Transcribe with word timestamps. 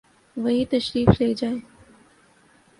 وہی 0.37 0.63
تشریف 0.71 1.09
لے 1.19 1.33
جائیں۔ 1.39 1.59